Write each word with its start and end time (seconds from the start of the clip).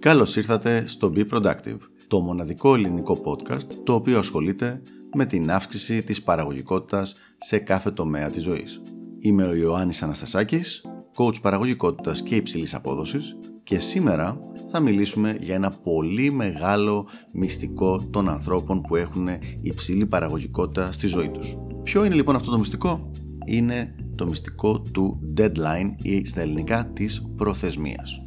Καλώς 0.00 0.36
ήρθατε 0.36 0.86
στο 0.86 1.12
Be 1.16 1.28
Productive, 1.30 1.78
το 2.06 2.20
μοναδικό 2.20 2.74
ελληνικό 2.74 3.18
podcast 3.24 3.64
το 3.84 3.94
οποίο 3.94 4.18
ασχολείται 4.18 4.82
με 5.14 5.26
την 5.26 5.50
αύξηση 5.50 6.02
της 6.02 6.22
παραγωγικότητας 6.22 7.14
σε 7.38 7.58
κάθε 7.58 7.90
τομέα 7.90 8.30
της 8.30 8.42
ζωής. 8.42 8.80
Είμαι 9.18 9.46
ο 9.46 9.54
Ιωάννης 9.54 10.02
Αναστασάκης, 10.02 10.84
coach 11.16 11.40
παραγωγικότητας 11.42 12.22
και 12.22 12.34
υψηλής 12.34 12.74
απόδοσης 12.74 13.36
και 13.62 13.78
σήμερα 13.78 14.38
θα 14.70 14.80
μιλήσουμε 14.80 15.36
για 15.40 15.54
ένα 15.54 15.70
πολύ 15.70 16.32
μεγάλο 16.32 17.08
μυστικό 17.32 18.08
των 18.10 18.28
ανθρώπων 18.28 18.80
που 18.80 18.96
έχουν 18.96 19.28
υψηλή 19.62 20.06
παραγωγικότητα 20.06 20.92
στη 20.92 21.06
ζωή 21.06 21.30
τους. 21.30 21.56
Ποιο 21.82 22.04
είναι 22.04 22.14
λοιπόν 22.14 22.34
αυτό 22.34 22.50
το 22.50 22.58
μυστικό; 22.58 23.10
Είναι 23.46 23.94
το 24.14 24.26
μυστικό 24.26 24.80
του 24.92 25.20
deadline 25.36 25.94
ή 26.02 26.24
στα 26.24 26.40
ελληνικά 26.40 26.90
της 26.92 27.32
προθεσμίας. 27.36 28.22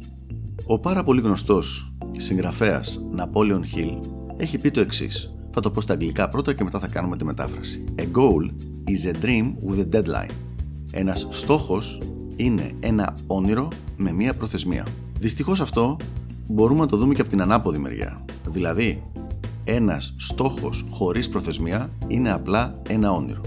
Ο 0.66 0.78
πάρα 0.78 1.04
πολύ 1.04 1.20
γνωστός 1.20 1.92
συγγραφέας 2.10 3.00
Napoleon 3.18 3.60
Hill 3.76 3.98
έχει 4.36 4.58
πει 4.58 4.70
το 4.70 4.80
εξής. 4.80 5.34
Θα 5.50 5.60
το 5.60 5.70
πω 5.70 5.80
στα 5.80 5.92
αγγλικά 5.92 6.28
πρώτα 6.28 6.52
και 6.54 6.64
μετά 6.64 6.78
θα 6.78 6.88
κάνουμε 6.88 7.16
τη 7.16 7.24
μετάφραση. 7.24 7.84
A 7.98 8.02
goal 8.02 8.50
is 8.88 9.14
a 9.14 9.24
dream 9.24 9.52
with 9.68 9.78
a 9.78 9.96
deadline. 9.96 10.30
Ένας 10.92 11.26
στόχος 11.30 11.98
είναι 12.36 12.72
ένα 12.80 13.16
όνειρο 13.26 13.68
με 13.96 14.12
μία 14.12 14.34
προθεσμία. 14.34 14.86
Δυστυχώς 15.18 15.60
αυτό 15.60 15.96
μπορούμε 16.48 16.80
να 16.80 16.86
το 16.86 16.96
δούμε 16.96 17.14
και 17.14 17.20
από 17.20 17.30
την 17.30 17.42
ανάποδη 17.42 17.78
μεριά. 17.78 18.24
Δηλαδή, 18.46 19.02
ένας 19.64 20.14
στόχος 20.18 20.84
χωρίς 20.90 21.28
προθεσμία 21.28 21.90
είναι 22.06 22.32
απλά 22.32 22.82
ένα 22.88 23.12
όνειρο. 23.12 23.40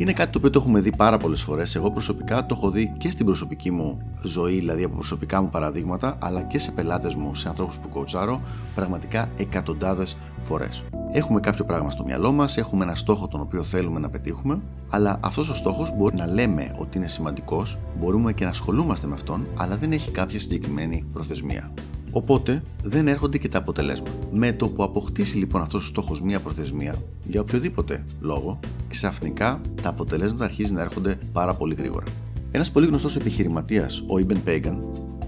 Είναι 0.00 0.12
κάτι 0.12 0.30
το 0.30 0.38
οποίο 0.38 0.50
το 0.50 0.58
έχουμε 0.58 0.80
δει 0.80 0.96
πάρα 0.96 1.16
πολλές 1.16 1.42
φορές. 1.42 1.74
Εγώ 1.74 1.90
προσωπικά 1.90 2.46
το 2.46 2.54
έχω 2.58 2.70
δει 2.70 2.94
και 2.98 3.10
στην 3.10 3.26
προσωπική 3.26 3.70
μου 3.70 3.98
ζωή, 4.22 4.58
δηλαδή 4.58 4.84
από 4.84 4.94
προσωπικά 4.94 5.42
μου 5.42 5.48
παραδείγματα, 5.50 6.18
αλλά 6.20 6.42
και 6.42 6.58
σε 6.58 6.70
πελάτες 6.70 7.14
μου, 7.14 7.34
σε 7.34 7.48
ανθρώπους 7.48 7.78
που 7.78 7.88
κοτσάρω, 7.88 8.40
πραγματικά 8.74 9.28
εκατοντάδες 9.36 10.16
φορές. 10.42 10.82
Έχουμε 11.12 11.40
κάποιο 11.40 11.64
πράγμα 11.64 11.90
στο 11.90 12.04
μυαλό 12.04 12.32
μας, 12.32 12.56
έχουμε 12.56 12.84
ένα 12.84 12.94
στόχο 12.94 13.28
τον 13.28 13.40
οποίο 13.40 13.64
θέλουμε 13.64 14.00
να 14.00 14.10
πετύχουμε, 14.10 14.60
αλλά 14.90 15.18
αυτός 15.22 15.48
ο 15.48 15.54
στόχος 15.54 15.96
μπορεί 15.96 16.16
να 16.16 16.26
λέμε 16.26 16.74
ότι 16.78 16.98
είναι 16.98 17.06
σημαντικός, 17.06 17.78
μπορούμε 17.98 18.32
και 18.32 18.44
να 18.44 18.50
ασχολούμαστε 18.50 19.06
με 19.06 19.14
αυτόν, 19.14 19.46
αλλά 19.56 19.76
δεν 19.76 19.92
έχει 19.92 20.10
κάποια 20.10 20.40
συγκεκριμένη 20.40 21.04
προθεσμία. 21.12 21.70
Οπότε 22.12 22.62
δεν 22.82 23.08
έρχονται 23.08 23.38
και 23.38 23.48
τα 23.48 23.58
αποτελέσματα. 23.58 24.10
Με 24.32 24.52
το 24.52 24.68
που 24.68 24.82
αποκτήσει 24.82 25.38
λοιπόν 25.38 25.60
αυτός 25.60 25.82
ο 25.82 25.86
στόχος 25.86 26.20
μία 26.20 26.40
προθεσμία, 26.40 26.94
για 27.24 27.40
οποιοδήποτε 27.40 28.04
λόγο, 28.20 28.60
ξαφνικά 28.88 29.60
τα 29.82 29.88
αποτελέσματα 29.88 30.44
αρχίζουν 30.44 30.76
να 30.76 30.82
έρχονται 30.82 31.18
πάρα 31.32 31.54
πολύ 31.54 31.74
γρήγορα. 31.74 32.06
Ένας 32.50 32.70
πολύ 32.70 32.86
γνωστός 32.86 33.16
επιχειρηματίας, 33.16 34.04
ο 34.06 34.18
Ιμπεν 34.18 34.40
Pagan, 34.46 34.76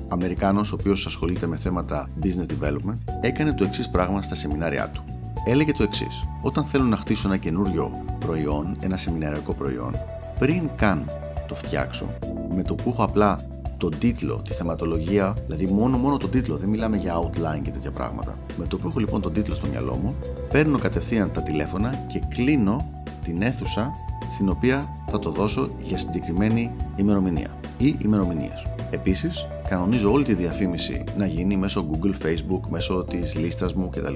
Αμερικάνος, 0.09 0.73
ο 0.73 0.77
οποίος 0.81 1.07
ασχολείται 1.07 1.47
με 1.47 1.57
θέματα 1.57 2.11
business 2.23 2.65
development, 2.65 2.99
έκανε 3.21 3.53
το 3.53 3.65
εξής 3.65 3.89
πράγμα 3.89 4.23
στα 4.23 4.35
σεμινάρια 4.35 4.89
του. 4.89 5.05
Έλεγε 5.47 5.73
το 5.73 5.83
εξής: 5.83 6.25
Όταν 6.43 6.65
θέλω 6.65 6.85
να 6.85 6.97
χτίσω 6.97 7.29
ένα 7.29 7.37
καινούριο 7.37 8.05
προϊόν, 8.19 8.77
ένα 8.81 8.97
σεμιναριακό 8.97 9.55
προϊόν, 9.55 9.93
πριν 10.39 10.69
καν 10.77 11.05
το 11.49 11.55
φτιάξω, 11.55 12.07
με 12.55 12.63
το 12.63 12.75
που 12.75 12.91
έχω 12.91 13.03
απλά 13.03 13.52
τον 13.83 13.99
τίτλο, 13.99 14.43
τη 14.49 14.53
θεματολογία, 14.53 15.37
δηλαδή 15.47 15.67
μόνο, 15.67 15.99
μόνο 15.99 16.17
τον 16.17 16.31
τίτλο, 16.31 16.57
δεν 16.57 16.69
μιλάμε 16.69 16.97
για 16.97 17.15
outline 17.19 17.61
και 17.63 17.71
τέτοια 17.71 17.91
πράγματα. 17.91 18.39
Με 18.59 18.67
το 18.67 18.77
που 18.77 18.89
έχω 18.89 18.99
λοιπόν 18.99 19.21
τον 19.21 19.33
τίτλο 19.33 19.55
στο 19.55 19.67
μυαλό 19.67 19.95
μου, 19.95 20.15
παίρνω 20.51 20.79
κατευθείαν 20.79 21.33
τα 21.33 21.43
τηλέφωνα 21.43 22.05
και 22.09 22.21
κλείνω 22.29 22.91
την 23.25 23.43
αίθουσα 23.43 23.91
στην 24.31 24.49
οποία 24.49 24.89
θα 25.11 25.19
το 25.19 25.31
δώσω 25.31 25.71
για 25.83 25.99
συγκεκριμένη 25.99 26.71
ημερομηνία 26.97 27.51
ή 27.79 27.97
ημερομηνίες. 27.99 28.67
Επίσης, 28.91 29.47
κανονίζω 29.69 30.13
όλη 30.13 30.25
τη 30.25 30.35
διαφήμιση 30.35 31.05
να 31.17 31.27
γίνει 31.27 31.57
μέσω 31.57 31.87
Google, 31.91 32.27
Facebook, 32.27 32.61
μέσω 32.69 33.05
της 33.05 33.37
λίστας 33.37 33.75
μου 33.75 33.91
κτλ. 33.91 34.15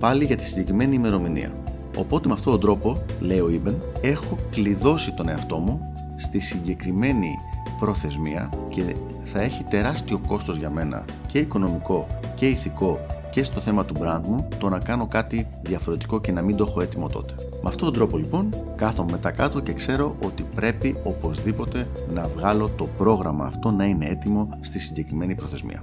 πάλι 0.00 0.24
για 0.24 0.36
τη 0.36 0.44
συγκεκριμένη 0.44 0.94
ημερομηνία. 0.94 1.52
Οπότε 1.96 2.28
με 2.28 2.34
αυτόν 2.34 2.52
τον 2.52 2.60
τρόπο, 2.60 3.02
λέει 3.20 3.40
ο 3.40 3.50
Ιμπεν, 3.50 3.82
έχω 4.00 4.38
κλειδώσει 4.50 5.12
τον 5.12 5.28
εαυτό 5.28 5.56
μου 5.58 5.92
στη 6.16 6.38
συγκεκριμένη 6.38 7.34
προθεσμία 7.78 8.50
και 8.68 8.94
θα 9.22 9.40
έχει 9.40 9.64
τεράστιο 9.64 10.20
κόστος 10.26 10.56
για 10.56 10.70
μένα 10.70 11.04
και 11.26 11.38
οικονομικό 11.38 12.06
και 12.34 12.48
ηθικό 12.48 12.98
και 13.30 13.42
στο 13.42 13.60
θέμα 13.60 13.84
του 13.84 13.94
brand 14.00 14.20
μου 14.26 14.48
το 14.58 14.68
να 14.68 14.78
κάνω 14.78 15.06
κάτι 15.06 15.46
διαφορετικό 15.62 16.20
και 16.20 16.32
να 16.32 16.42
μην 16.42 16.56
το 16.56 16.64
έχω 16.68 16.80
έτοιμο 16.80 17.08
τότε. 17.08 17.34
Με 17.38 17.68
αυτόν 17.68 17.84
τον 17.84 17.92
τρόπο 17.92 18.16
λοιπόν 18.18 18.54
κάθομαι 18.76 19.10
μετά 19.10 19.30
κάτω 19.30 19.60
και 19.60 19.72
ξέρω 19.72 20.16
ότι 20.24 20.42
πρέπει 20.54 20.96
οπωσδήποτε 21.04 21.88
να 22.14 22.28
βγάλω 22.36 22.68
το 22.68 22.88
πρόγραμμα 22.98 23.44
αυτό 23.44 23.70
να 23.70 23.84
είναι 23.84 24.06
έτοιμο 24.06 24.48
στη 24.60 24.78
συγκεκριμένη 24.78 25.34
προθεσμία. 25.34 25.82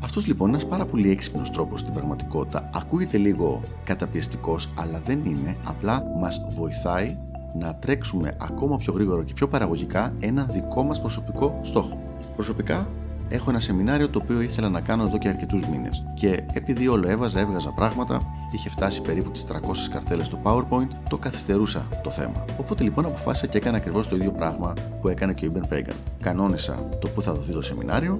Αυτός 0.00 0.26
λοιπόν 0.26 0.48
είναι 0.48 0.56
ένας 0.56 0.68
πάρα 0.68 0.84
πολύ 0.84 1.10
έξυπνος 1.10 1.50
τρόπος 1.50 1.80
στην 1.80 1.92
πραγματικότητα. 1.92 2.70
Ακούγεται 2.74 3.16
λίγο 3.16 3.60
καταπιεστικός, 3.84 4.68
αλλά 4.74 5.00
δεν 5.04 5.24
είναι. 5.24 5.56
Απλά 5.64 6.04
μας 6.20 6.46
βοηθάει 6.58 7.16
να 7.58 7.74
τρέξουμε 7.74 8.36
ακόμα 8.40 8.76
πιο 8.76 8.92
γρήγορα 8.92 9.24
και 9.24 9.32
πιο 9.32 9.48
παραγωγικά 9.48 10.14
ένα 10.20 10.44
δικό 10.44 10.82
μας 10.82 11.00
προσωπικό 11.00 11.60
στόχο. 11.62 12.02
Προσωπικά 12.34 12.86
έχω 13.28 13.50
ένα 13.50 13.60
σεμινάριο 13.60 14.08
το 14.08 14.20
οποίο 14.22 14.40
ήθελα 14.40 14.68
να 14.68 14.80
κάνω 14.80 15.02
εδώ 15.02 15.18
και 15.18 15.28
αρκετούς 15.28 15.68
μήνες 15.68 16.04
και 16.14 16.44
επειδή 16.52 16.88
όλο 16.88 17.08
έβαζα, 17.08 17.40
έβγαζα 17.40 17.70
πράγματα, 17.70 18.20
είχε 18.52 18.68
φτάσει 18.68 19.02
περίπου 19.02 19.30
τις 19.30 19.46
300 19.52 19.54
καρτέλες 19.90 20.26
στο 20.26 20.38
PowerPoint, 20.42 20.88
το 21.08 21.16
καθυστερούσα 21.16 21.88
το 22.02 22.10
θέμα. 22.10 22.44
Οπότε 22.60 22.82
λοιπόν 22.82 23.06
αποφάσισα 23.06 23.46
και 23.46 23.56
έκανα 23.56 23.76
ακριβώς 23.76 24.08
το 24.08 24.16
ίδιο 24.16 24.30
πράγμα 24.30 24.74
που 25.00 25.08
έκανε 25.08 25.32
και 25.32 25.44
ο 25.44 25.48
Ιμπεν 25.48 25.64
Pagan. 25.72 25.94
Κανόνισα 26.20 26.88
το 27.00 27.08
που 27.08 27.22
θα 27.22 27.34
δοθεί 27.34 27.52
το 27.52 27.62
σεμινάριο 27.62 28.16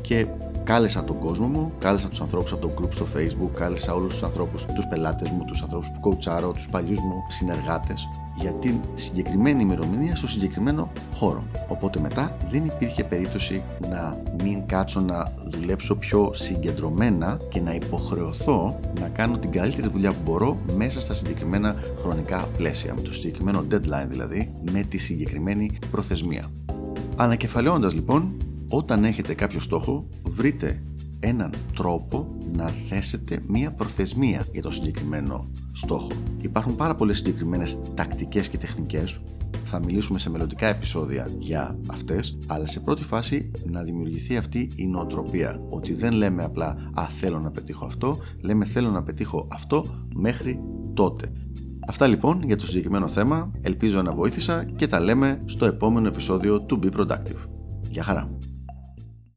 και 0.00 0.26
κάλεσα 0.64 1.04
τον 1.04 1.18
κόσμο 1.18 1.46
μου, 1.46 1.72
κάλεσα 1.78 2.08
τους 2.08 2.20
ανθρώπους 2.20 2.52
από 2.52 2.66
το 2.66 2.72
group 2.78 2.88
στο 2.90 3.06
facebook, 3.16 3.50
κάλεσα 3.54 3.94
όλους 3.94 4.12
τους 4.12 4.22
ανθρώπους, 4.22 4.64
τους 4.74 4.86
πελάτες 4.86 5.30
μου, 5.30 5.44
τους 5.44 5.62
ανθρώπους 5.62 5.88
που 5.88 6.00
κοουτσάρω, 6.00 6.52
τους 6.52 6.68
παλιούς 6.68 6.98
μου 6.98 7.14
συνεργάτες 7.28 8.08
για 8.36 8.52
την 8.52 8.80
συγκεκριμένη 8.94 9.62
ημερομηνία 9.62 10.16
στο 10.16 10.28
συγκεκριμένο 10.28 10.92
χώρο. 11.14 11.44
Οπότε 11.68 12.00
μετά 12.00 12.36
δεν 12.50 12.64
υπήρχε 12.64 13.04
περίπτωση 13.04 13.62
να 13.90 14.16
μην 14.42 14.66
κάτσω 14.66 15.00
να 15.00 15.32
δουλέψω 15.48 15.94
πιο 15.94 16.30
συγκεντρωμένα 16.32 17.38
και 17.48 17.60
να 17.60 17.74
υποχρεωθώ 17.74 18.80
να 19.00 19.08
κάνω 19.08 19.38
την 19.38 19.50
καλύτερη 19.50 19.88
δουλειά 19.88 20.10
που 20.10 20.20
μπορώ 20.24 20.56
μέσα 20.76 21.00
στα 21.00 21.14
συγκεκριμένα 21.14 21.74
χρονικά 22.02 22.48
πλαίσια, 22.56 22.94
με 22.94 23.00
το 23.00 23.14
συγκεκριμένο 23.14 23.64
deadline 23.70 24.06
δηλαδή, 24.08 24.54
με 24.72 24.80
τη 24.82 24.98
συγκεκριμένη 24.98 25.78
προθεσμία. 25.90 26.50
Ανακεφαλαιώνοντας 27.16 27.94
λοιπόν, 27.94 28.32
όταν 28.70 29.04
έχετε 29.04 29.34
κάποιο 29.34 29.60
στόχο, 29.60 30.08
βρείτε 30.24 30.82
έναν 31.20 31.52
τρόπο 31.74 32.36
να 32.52 32.68
θέσετε 32.68 33.42
μία 33.46 33.72
προθεσμία 33.72 34.46
για 34.52 34.62
το 34.62 34.70
συγκεκριμένο 34.70 35.50
στόχο. 35.72 36.10
Υπάρχουν 36.40 36.76
πάρα 36.76 36.94
πολλές 36.94 37.16
συγκεκριμένες 37.16 37.78
τακτικές 37.94 38.48
και 38.48 38.58
τεχνικές 38.58 39.20
θα 39.64 39.78
μιλήσουμε 39.84 40.18
σε 40.18 40.30
μελλοντικά 40.30 40.66
επεισόδια 40.66 41.28
για 41.38 41.78
αυτές 41.90 42.38
αλλά 42.46 42.66
σε 42.66 42.80
πρώτη 42.80 43.04
φάση 43.04 43.50
να 43.70 43.82
δημιουργηθεί 43.82 44.36
αυτή 44.36 44.70
η 44.76 44.86
νοοτροπία 44.86 45.60
ότι 45.68 45.94
δεν 45.94 46.12
λέμε 46.12 46.44
απλά 46.44 46.90
«Α, 46.94 47.06
θέλω 47.08 47.38
να 47.40 47.50
πετύχω 47.50 47.84
αυτό», 47.84 48.16
λέμε 48.40 48.64
«Θέλω 48.64 48.90
να 48.90 49.02
πετύχω 49.02 49.48
αυτό 49.50 49.84
μέχρι 50.14 50.60
τότε». 50.94 51.32
Αυτά 51.88 52.06
λοιπόν 52.06 52.42
για 52.42 52.56
το 52.56 52.66
συγκεκριμένο 52.66 53.08
θέμα, 53.08 53.50
ελπίζω 53.60 54.02
να 54.02 54.12
βοήθησα 54.12 54.64
και 54.64 54.86
τα 54.86 55.00
λέμε 55.00 55.42
στο 55.44 55.66
επόμενο 55.66 56.06
επεισόδιο 56.06 56.60
του 56.60 56.78
Be 56.82 56.96
Productive. 56.96 57.48
Γεια 57.90 58.02
χαρά! 58.02 58.30